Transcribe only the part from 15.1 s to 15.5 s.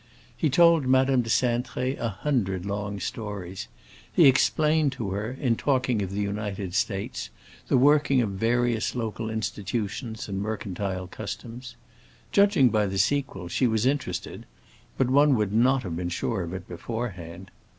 one